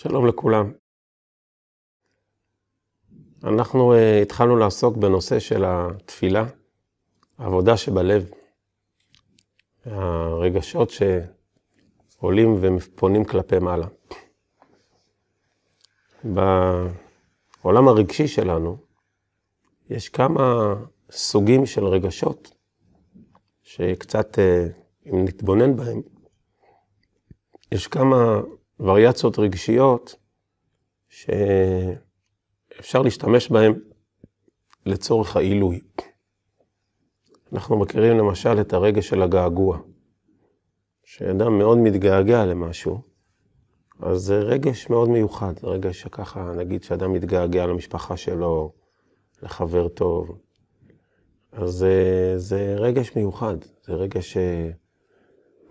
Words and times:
שלום 0.00 0.26
לכולם. 0.26 0.72
אנחנו 3.44 3.94
uh, 3.94 4.22
התחלנו 4.22 4.56
לעסוק 4.56 4.96
בנושא 4.96 5.38
של 5.38 5.64
התפילה, 5.66 6.44
העבודה 7.38 7.76
שבלב, 7.76 8.30
הרגשות 9.84 10.90
שעולים 10.90 12.56
ופונים 12.60 13.24
כלפי 13.24 13.58
מעלה. 13.58 13.86
בעולם 16.24 17.88
הרגשי 17.88 18.28
שלנו 18.28 18.76
יש 19.90 20.08
כמה 20.08 20.74
סוגים 21.10 21.66
של 21.66 21.84
רגשות 21.84 22.54
שקצת, 23.62 24.34
uh, 24.34 25.10
אם 25.10 25.24
נתבונן 25.24 25.76
בהם, 25.76 26.02
יש 27.72 27.86
כמה 27.86 28.40
וריאציות 28.80 29.38
רגשיות 29.38 30.14
שאפשר 31.08 33.02
להשתמש 33.02 33.50
בהן 33.50 33.74
לצורך 34.86 35.36
העילוי. 35.36 35.80
אנחנו 37.52 37.78
מכירים 37.78 38.18
למשל 38.18 38.60
את 38.60 38.72
הרגש 38.72 39.08
של 39.08 39.22
הגעגוע. 39.22 39.78
כשאדם 41.02 41.58
מאוד 41.58 41.78
מתגעגע 41.78 42.46
למשהו, 42.46 43.00
אז 44.00 44.18
זה 44.20 44.38
רגש 44.38 44.90
מאוד 44.90 45.08
מיוחד, 45.08 45.58
זה 45.58 45.66
רגש 45.66 46.00
שככה, 46.00 46.52
נגיד 46.56 46.82
שאדם 46.82 47.12
מתגעגע 47.12 47.66
למשפחה 47.66 48.16
שלו, 48.16 48.72
לחבר 49.42 49.88
טוב, 49.88 50.38
אז 51.52 51.70
זה, 51.70 52.32
זה 52.36 52.74
רגש 52.78 53.16
מיוחד, 53.16 53.56
זה 53.82 53.92
רגש 53.92 54.36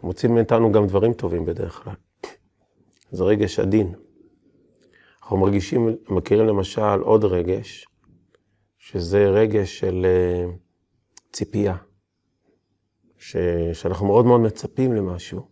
שמוצאים 0.01 0.35
מאיתנו 0.35 0.71
גם 0.71 0.87
דברים 0.87 1.13
טובים 1.13 1.45
בדרך 1.45 1.83
כלל. 1.83 1.93
זה 3.11 3.23
רגש 3.23 3.59
עדין. 3.59 3.93
אנחנו 5.21 5.37
מרגישים, 5.37 5.95
מכירים 6.09 6.47
למשל 6.47 6.99
עוד 7.01 7.25
רגש, 7.25 7.87
שזה 8.77 9.29
רגש 9.29 9.79
של 9.79 10.05
uh, 10.05 10.51
ציפייה, 11.33 11.75
ש, 13.17 13.37
שאנחנו 13.73 14.07
מאוד 14.07 14.25
מאוד 14.25 14.41
מצפים 14.41 14.93
למשהו, 14.93 15.47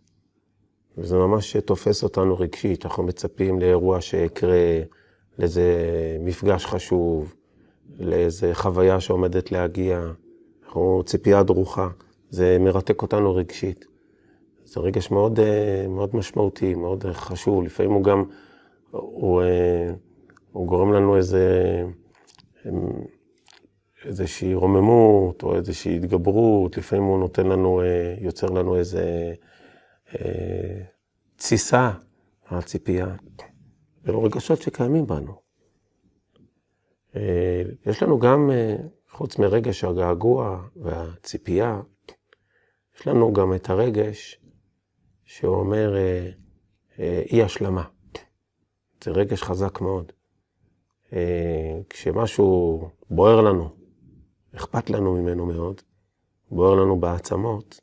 וזה 0.98 1.16
ממש 1.16 1.56
תופס 1.56 2.02
אותנו 2.02 2.38
רגשית, 2.38 2.84
אנחנו 2.86 3.02
מצפים 3.02 3.60
לאירוע 3.60 4.00
שיקרה, 4.00 4.80
לאיזה 5.38 5.72
מפגש 6.20 6.66
חשוב, 6.66 7.34
לאיזה 7.98 8.54
חוויה 8.54 9.00
שעומדת 9.00 9.52
להגיע, 9.52 10.12
אנחנו 10.64 11.02
ציפייה 11.06 11.42
דרוכה, 11.42 11.88
זה 12.30 12.56
מרתק 12.60 13.02
אותנו 13.02 13.34
רגשית. 13.34 13.95
זה 14.66 14.80
רגש 14.80 15.10
מאוד, 15.10 15.40
אה, 15.40 15.86
מאוד 15.88 16.16
משמעותי, 16.16 16.74
מאוד 16.74 17.04
חשוב. 17.12 17.62
לפעמים 17.62 17.92
הוא 17.92 18.04
גם, 18.04 18.24
הוא, 18.90 19.42
אה, 19.42 19.90
הוא 20.52 20.66
גורם 20.66 20.92
לנו 20.92 21.16
איזה, 21.16 21.84
איזושהי 24.04 24.54
רוממות 24.54 25.42
או 25.42 25.56
איזושהי 25.56 25.96
התגברות, 25.96 26.76
לפעמים 26.76 27.04
הוא 27.04 27.18
נותן 27.18 27.46
לנו, 27.46 27.80
אה, 27.82 28.14
יוצר 28.20 28.46
לנו 28.46 28.76
איזה 28.76 29.34
תסיסה, 31.36 31.90
הציפייה. 32.48 33.14
אלו 34.08 34.22
רגשות 34.22 34.62
שקיימים 34.62 35.06
בנו. 35.06 35.46
יש 37.86 38.02
לנו 38.02 38.18
גם, 38.18 38.50
חוץ 39.10 39.38
מרגש 39.38 39.84
הגעגוע 39.84 40.62
והציפייה, 40.76 41.80
יש 42.96 43.06
לנו 43.06 43.32
גם 43.32 43.54
את 43.54 43.70
הרגש 43.70 44.40
שאומר 45.26 45.96
אה, 45.96 46.30
אה, 46.98 47.22
אי 47.32 47.42
השלמה. 47.42 47.84
זה 49.04 49.10
רגש 49.10 49.42
חזק 49.42 49.80
מאוד. 49.80 50.12
אה, 51.12 51.80
כשמשהו 51.90 52.88
בוער 53.10 53.40
לנו, 53.40 53.68
אכפת 54.56 54.90
לנו 54.90 55.14
ממנו 55.14 55.46
מאוד, 55.46 55.80
בוער 56.50 56.74
לנו 56.74 57.00
בעצמות, 57.00 57.80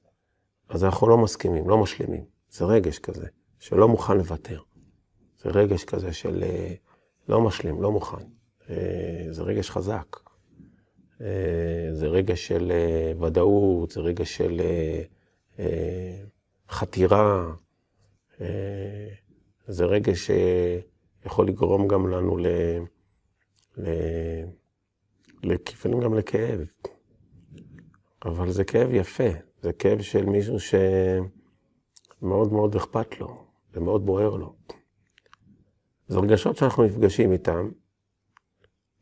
אז 0.70 0.84
אנחנו 0.84 1.08
לא 1.08 1.18
מסכימים, 1.18 1.70
לא 1.70 1.78
משלימים. 1.78 2.24
זה 2.50 2.66
רגש 2.66 3.00
כזה, 3.00 3.28
שלא 3.60 3.88
מוכן 3.88 4.18
לוותר. 4.18 4.62
זה 5.38 5.50
רגש 5.50 5.84
כזה 5.84 6.14
של 6.14 6.44
לא 7.30 7.42
משלים, 7.42 7.82
לא 7.82 7.92
מוכן. 7.92 8.26
זה 9.30 9.44
רגש 9.44 9.70
חזק. 9.70 10.20
זה 11.94 12.08
רגש 12.08 12.48
של 12.48 12.72
ודאות, 13.22 13.92
זה 13.92 14.02
רגש 14.02 14.38
של... 14.38 14.62
חתירה, 16.74 17.54
אה, 18.42 19.08
זה 19.68 19.86
רגש 19.86 20.32
שיכול 21.22 21.48
לגרום 21.48 21.88
גם 21.88 22.08
לנו 22.08 22.38
ל... 22.38 22.48
ל... 23.78 23.90
לפעמים 25.44 26.00
גם 26.00 26.14
לכאב. 26.14 26.60
אבל 28.26 28.52
זה 28.52 28.64
כאב 28.64 28.90
יפה, 28.92 29.30
זה 29.62 29.74
כאב 29.74 30.02
של 30.02 30.26
מישהו 30.26 30.58
שמאוד 32.20 32.54
מאוד 32.54 32.76
אכפת 32.76 33.20
לו, 33.20 33.46
ומאוד 33.74 34.06
בוער 34.06 34.36
לו. 34.36 34.56
זה 36.08 36.20
רגשות 36.20 36.58
שאנחנו 36.58 36.84
נפגשים 36.84 37.32
איתם 37.32 37.70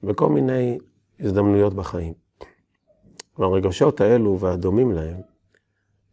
בכל 0.04 0.30
מיני 0.30 0.78
הזדמנויות 1.20 1.74
בחיים. 1.74 2.14
והרגשות 3.38 4.02
האלו 4.02 4.40
והדומים 4.40 4.92
להם, 4.92 5.22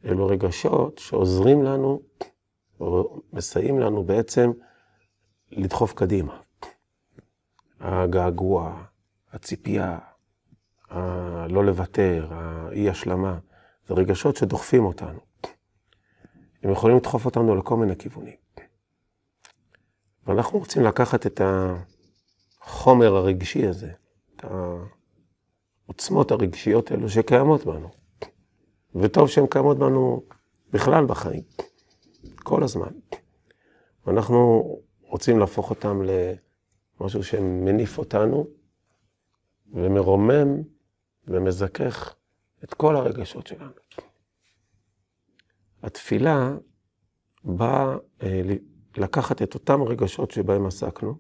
אלו 0.04 0.26
רגשות 0.26 0.98
שעוזרים 0.98 1.62
לנו, 1.62 2.00
או 2.81 3.20
מסייעים 3.32 3.81
לנו 3.81 4.04
בעצם 4.04 4.50
לדחוף 5.50 5.92
קדימה. 5.92 6.41
הגעגוע, 7.81 8.84
הציפייה, 9.32 9.98
הלא 10.91 11.64
לוותר, 11.64 12.28
האי 12.31 12.91
השלמה, 12.91 13.38
זה 13.87 13.94
רגשות 13.94 14.37
שדוחפים 14.37 14.84
אותנו. 14.84 15.20
הם 16.62 16.70
יכולים 16.70 16.97
לדחוף 16.97 17.25
אותנו 17.25 17.56
לכל 17.56 17.76
מיני 17.76 17.97
כיוונים. 17.97 18.37
ואנחנו 20.26 20.58
רוצים 20.58 20.84
לקחת 20.84 21.26
את 21.26 21.41
החומר 22.60 23.16
הרגשי 23.16 23.66
הזה, 23.66 23.92
את 24.37 24.44
העוצמות 25.87 26.31
הרגשיות 26.31 26.91
האלו 26.91 27.08
שקיימות 27.08 27.64
בנו, 27.64 27.91
וטוב 28.94 29.28
שהן 29.28 29.47
קיימות 29.47 29.78
בנו 29.78 30.22
בכלל 30.72 31.06
בחיים, 31.06 31.43
כל 32.37 32.62
הזמן. 32.62 32.91
ואנחנו 34.06 34.62
רוצים 35.03 35.38
להפוך 35.38 35.71
אותן 35.71 35.97
למשהו 37.00 37.25
שמניף 37.25 37.99
אותנו 37.99 38.47
ומרומם 39.72 40.62
ומזכך 41.26 42.15
את 42.65 42.75
כל 42.75 42.97
הרגשות 42.97 43.47
שלנו. 43.47 43.72
התפילה 45.82 46.56
באה 47.44 47.97
אה, 48.22 48.43
לקחת 48.97 49.43
את 49.43 49.55
אותם 49.55 49.82
רגשות 49.82 50.31
שבהם 50.31 50.66
עסקנו, 50.66 51.19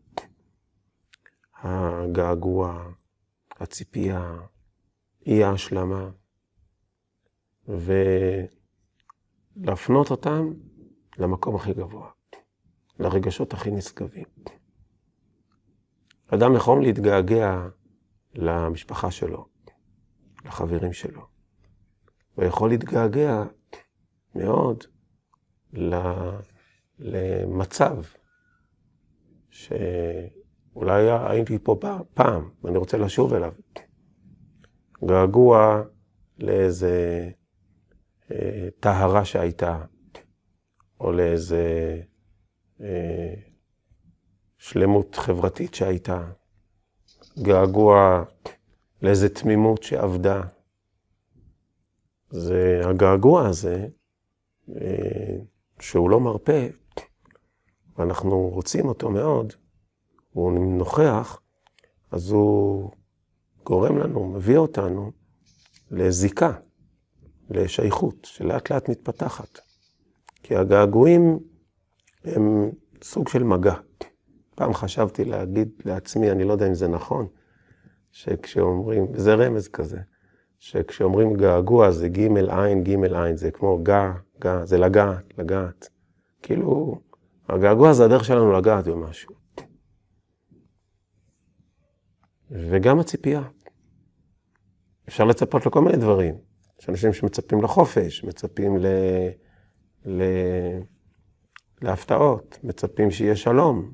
הגעגוע, 1.62 2.84
הציפייה, 3.50 4.34
אי 5.26 5.44
ההשלמה, 5.44 6.10
ולהפנות 9.56 10.10
אותם 10.10 10.52
למקום 11.18 11.56
הכי 11.56 11.74
גבוה, 11.74 12.10
לרגשות 12.98 13.52
הכי 13.52 13.70
נשגבים. 13.70 14.26
אדם 16.26 16.56
יכול 16.56 16.82
להתגעגע 16.82 17.68
למשפחה 18.34 19.10
שלו, 19.10 19.48
לחברים 20.44 20.92
שלו, 20.92 21.22
ויכול 22.38 22.68
להתגעגע 22.70 23.44
מאוד 24.34 24.84
למצב 26.98 27.96
שאולי 29.50 31.10
הייתי 31.10 31.58
פה 31.58 31.80
פעם, 32.14 32.50
ואני 32.62 32.78
רוצה 32.78 32.98
לשוב 32.98 33.34
אליו. 33.34 33.52
געגוע 35.04 35.82
לאיזה 36.38 37.30
טהרה 38.80 39.24
שהייתה, 39.24 39.84
או 41.00 41.12
לאיזה 41.12 42.00
אה, 42.80 43.34
שלמות 44.58 45.16
חברתית 45.16 45.74
שהייתה, 45.74 46.30
געגוע 47.42 48.24
לאיזה 49.02 49.28
תמימות 49.28 49.82
שאבדה. 49.82 50.42
זה 52.30 52.80
הגעגוע 52.84 53.48
הזה, 53.48 53.88
אה, 54.76 55.36
שהוא 55.80 56.10
לא 56.10 56.20
מרפה, 56.20 56.62
ואנחנו 57.96 58.48
רוצים 58.48 58.88
אותו 58.88 59.10
מאוד, 59.10 59.52
הוא 60.30 60.52
נוכח, 60.52 61.40
אז 62.10 62.30
הוא 62.30 62.90
גורם 63.64 63.98
לנו, 63.98 64.26
מביא 64.26 64.56
אותנו 64.56 65.12
לזיקה, 65.90 66.52
לשייכות, 67.50 68.24
שלאט 68.24 68.70
לאט 68.70 68.88
מתפתחת. 68.88 69.58
כי 70.42 70.56
הגעגועים 70.56 71.38
הם 72.24 72.70
סוג 73.02 73.28
של 73.28 73.42
מגע. 73.42 73.74
פעם 74.54 74.74
חשבתי 74.74 75.24
להגיד 75.24 75.68
לעצמי, 75.84 76.30
אני 76.30 76.44
לא 76.44 76.52
יודע 76.52 76.66
אם 76.66 76.74
זה 76.74 76.88
נכון, 76.88 77.26
שכשאומרים, 78.10 79.06
זה 79.14 79.34
רמז 79.34 79.68
כזה, 79.68 79.98
שכשאומרים 80.58 81.34
געגוע 81.34 81.90
זה 81.90 82.08
ג' 82.08 82.18
עין, 82.18 82.84
ג' 82.84 83.14
עין, 83.14 83.36
זה 83.36 83.50
כמו 83.50 83.82
גע, 83.82 84.12
גע, 84.40 84.64
זה 84.64 84.78
לגעת, 84.78 85.38
לגעת. 85.38 85.88
כאילו, 86.42 87.00
הגעגוע 87.48 87.92
זה 87.92 88.04
הדרך 88.04 88.24
שלנו 88.24 88.52
לגעת 88.52 88.88
במשהו. 88.88 89.34
וגם 92.50 92.98
הציפייה. 92.98 93.42
אפשר 95.08 95.24
לצפות 95.24 95.66
לכל 95.66 95.80
מיני 95.80 95.96
דברים. 95.96 96.47
יש 96.80 96.88
אנשים 96.88 97.12
שמצפים 97.12 97.62
לחופש, 97.62 98.24
מצפים 98.24 98.76
ל... 98.76 98.86
ל... 100.06 100.22
להפתעות, 101.82 102.58
מצפים 102.64 103.10
שיהיה 103.10 103.36
שלום, 103.36 103.92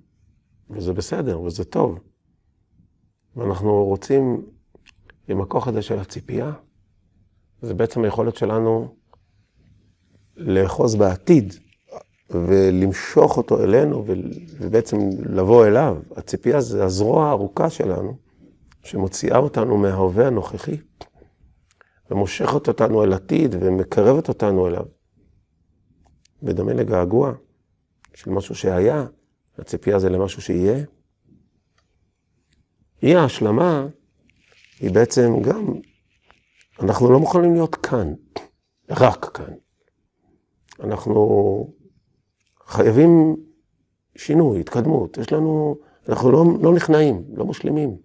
וזה 0.70 0.92
בסדר, 0.92 1.40
וזה 1.40 1.64
טוב. 1.64 1.98
ואנחנו 3.36 3.84
רוצים, 3.84 4.46
עם 5.28 5.40
הכוח 5.40 5.68
הזה 5.68 5.82
של 5.82 5.98
הציפייה, 5.98 6.52
זה 7.62 7.74
בעצם 7.74 8.04
היכולת 8.04 8.36
שלנו 8.36 8.94
לאחוז 10.36 10.94
בעתיד, 10.94 11.54
ולמשוך 12.30 13.36
אותו 13.36 13.64
אלינו, 13.64 14.04
ובעצם 14.60 14.98
לבוא 15.26 15.66
אליו. 15.66 15.96
הציפייה 16.16 16.60
זה 16.60 16.84
הזרוע 16.84 17.26
הארוכה 17.26 17.70
שלנו, 17.70 18.16
שמוציאה 18.82 19.38
אותנו 19.38 19.78
מההווה 19.78 20.26
הנוכחי, 20.26 20.76
ומושכת 22.10 22.68
אותנו 22.68 23.04
אל 23.04 23.12
עתיד, 23.12 23.54
ומקרבת 23.60 24.28
אותנו 24.28 24.66
אליו. 24.68 24.86
בדומה 26.42 26.72
לגעגוע 26.72 27.32
של 28.14 28.30
משהו 28.30 28.54
שהיה, 28.54 29.06
הציפייה 29.58 29.98
זה 29.98 30.08
למשהו 30.08 30.42
שיהיה. 30.42 30.84
אי 33.02 33.14
ההשלמה 33.14 33.86
היא 34.80 34.90
בעצם 34.90 35.42
גם, 35.42 35.74
אנחנו 36.80 37.12
לא 37.12 37.20
מוכנים 37.20 37.52
להיות 37.52 37.74
כאן, 37.74 38.14
רק 38.90 39.24
כאן. 39.24 39.54
אנחנו 40.80 41.74
חייבים 42.66 43.36
שינוי, 44.16 44.60
התקדמות. 44.60 45.18
יש 45.18 45.32
לנו, 45.32 45.76
אנחנו 46.08 46.32
לא, 46.32 46.44
לא 46.62 46.74
נכנעים, 46.74 47.24
לא 47.34 47.44
משלימים. 47.44 47.96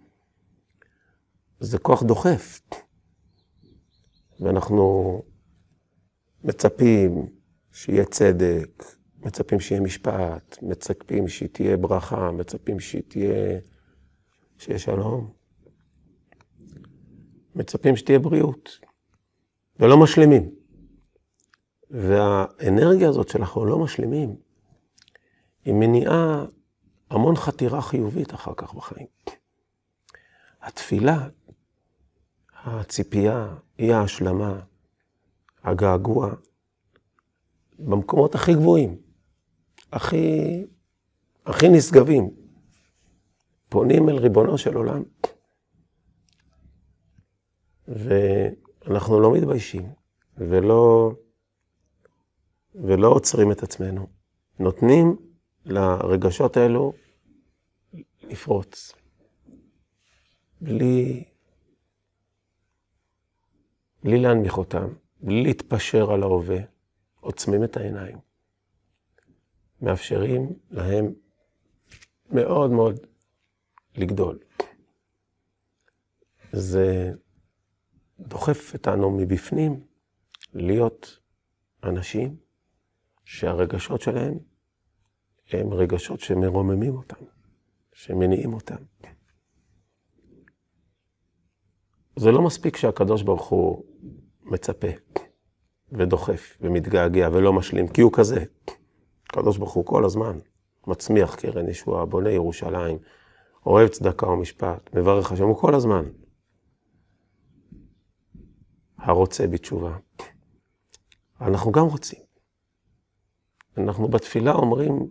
זה 1.59 1.77
כוח 1.77 2.03
דוחף. 2.03 2.61
ואנחנו 4.39 5.21
מצפים 6.43 7.29
שיהיה 7.71 8.05
צדק, 8.05 8.83
מצפים 9.17 9.59
שיהיה 9.59 9.81
משפט, 9.81 10.57
מצפים 10.61 11.27
שתהיה 11.27 11.77
ברכה, 11.77 12.31
מצפים 12.31 12.79
שתהיה, 12.79 13.59
שיהיה 14.57 14.79
שלום. 14.79 15.31
מצפים 17.55 17.95
שתהיה 17.95 18.19
בריאות, 18.19 18.79
ולא 19.79 19.97
משלימים. 19.97 20.49
והאנרגיה 21.89 23.09
הזאת 23.09 23.29
שאנחנו 23.29 23.65
לא 23.65 23.79
משלימים, 23.79 24.35
היא 25.65 25.73
מניעה 25.73 26.45
המון 27.09 27.35
חתירה 27.35 27.81
חיובית 27.81 28.33
אחר 28.33 28.53
כך 28.57 28.73
בחיים. 28.73 29.07
התפילה, 30.61 31.27
הציפייה, 32.69 33.55
אי 33.79 33.93
ההשלמה, 33.93 34.59
הגעגוע, 35.63 36.33
במקומות 37.79 38.35
הכי 38.35 38.53
גבוהים, 38.53 39.01
הכי, 39.91 40.65
הכי 41.45 41.69
נשגבים, 41.69 42.29
פונים 43.69 44.09
אל 44.09 44.17
ריבונו 44.17 44.57
של 44.57 44.75
עולם, 44.75 45.03
ואנחנו 47.87 49.19
לא 49.19 49.33
מתביישים, 49.33 49.93
ולא, 50.37 51.11
ולא 52.75 53.07
עוצרים 53.07 53.51
את 53.51 53.63
עצמנו. 53.63 54.07
נותנים 54.59 55.15
לרגשות 55.65 56.57
האלו 56.57 56.93
לפרוץ. 58.21 58.93
בלי, 60.61 61.23
בלי 64.03 64.21
להנמיך 64.21 64.57
אותם, 64.57 64.87
בלי 65.21 65.43
להתפשר 65.43 66.11
על 66.11 66.23
ההווה, 66.23 66.59
עוצמים 67.19 67.63
את 67.63 67.77
העיניים. 67.77 68.17
מאפשרים 69.81 70.53
להם 70.71 71.13
מאוד 72.31 72.71
מאוד 72.71 72.99
לגדול. 73.95 74.39
זה 76.51 77.11
דוחף 78.19 78.73
אותנו 78.73 79.11
מבפנים 79.11 79.83
להיות 80.53 81.19
אנשים 81.83 82.35
שהרגשות 83.25 84.01
שלהם 84.01 84.39
הם 85.51 85.73
רגשות 85.73 86.19
שמרוממים 86.19 86.95
אותם, 86.95 87.25
שמניעים 87.93 88.53
אותם. 88.53 88.83
זה 92.15 92.31
לא 92.31 92.41
מספיק 92.41 92.77
שהקדוש 92.77 93.23
ברוך 93.23 93.47
הוא 93.47 93.85
מצפה 94.41 94.87
ודוחף 95.91 96.57
ומתגעגע 96.61 97.29
ולא 97.33 97.53
משלים, 97.53 97.87
כי 97.87 98.01
הוא 98.01 98.11
כזה. 98.13 98.43
הקדוש 99.29 99.57
ברוך 99.57 99.73
הוא 99.73 99.85
כל 99.85 100.05
הזמן 100.05 100.39
מצמיח 100.87 101.35
קרן 101.35 101.69
ישועה, 101.69 102.05
בונה 102.05 102.31
ירושלים, 102.31 102.97
אוהב 103.65 103.87
צדקה 103.87 104.27
ומשפט, 104.27 104.95
מברך 104.95 105.31
השם, 105.31 105.43
הוא 105.43 105.57
כל 105.57 105.75
הזמן. 105.75 106.05
הרוצה 108.97 109.47
בתשובה. 109.47 109.97
אנחנו 111.41 111.71
גם 111.71 111.85
רוצים. 111.85 112.19
אנחנו 113.77 114.07
בתפילה 114.07 114.51
אומרים 114.51 115.09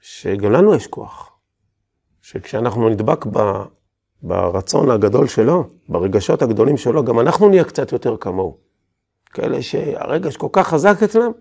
שגם 0.00 0.52
לנו 0.52 0.74
יש 0.74 0.86
כוח. 0.86 1.38
שכשאנחנו 2.22 2.88
נדבק 2.88 3.26
ב, 3.26 3.38
ברצון 4.26 4.90
הגדול 4.90 5.28
שלו, 5.28 5.64
ברגשות 5.88 6.42
הגדולים 6.42 6.76
שלו, 6.76 7.04
גם 7.04 7.20
אנחנו 7.20 7.48
נהיה 7.48 7.64
קצת 7.64 7.92
יותר 7.92 8.16
כמוהו. 8.16 8.58
כאלה 9.26 9.62
שהרגש 9.62 10.36
כל 10.36 10.48
כך 10.52 10.68
חזק 10.68 11.02
אצלם, 11.04 11.32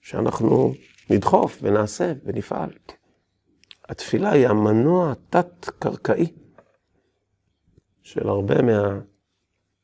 שאנחנו 0.00 0.72
נדחוף 1.10 1.58
ונעשה 1.62 2.12
ונפעל. 2.24 2.70
התפילה 3.88 4.32
היא 4.32 4.48
המנוע 4.48 5.12
התת-קרקעי 5.12 6.32
של 8.02 8.28
הרבה 8.28 8.54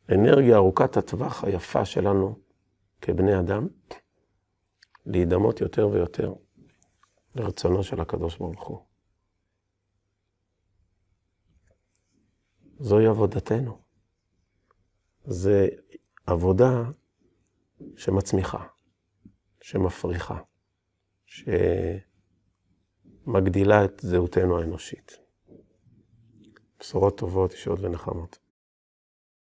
מהאנרגיה 0.09 0.57
ארוכת 0.57 0.97
הטווח 0.97 1.45
היפה 1.45 1.85
שלנו 1.85 2.39
כבני 3.03 3.39
אדם, 3.39 3.67
להידמות 5.07 5.61
יותר 5.61 5.89
ויותר 5.89 6.33
לרצונו 7.35 7.83
של 7.83 8.01
הקדוש 8.01 8.39
ברוך 8.39 8.67
הוא. 8.67 8.86
זוהי 12.79 13.07
עבודתנו. 13.07 13.79
זה 15.25 15.69
עבודה 16.27 16.83
שמצמיחה, 17.97 18.67
שמפריחה, 19.61 20.39
שמגדילה 23.25 23.85
את 23.85 24.01
זהותנו 24.01 24.59
האנושית. 24.59 25.19
בשורות 26.81 27.19
טובות, 27.19 27.53
ישועות 27.53 27.81
ונחמות. 27.81 28.46